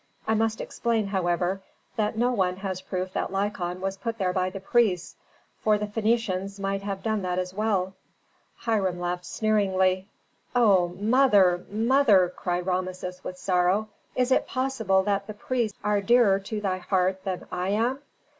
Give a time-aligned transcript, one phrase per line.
[0.27, 1.61] I must explain, however,
[1.95, 5.15] that no one has proof that Lykon was put there by the priests,
[5.61, 7.93] for the Phœnicians might have done that as well."
[8.61, 10.07] Hiram laughed sneeringly.
[10.55, 13.89] "O mother, mother!" cried Rameses, with sorrow.
[14.15, 17.99] "Is it possible that the priests are dearer to thy heart than I am?"